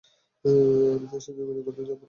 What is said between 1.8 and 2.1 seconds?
পারবো না।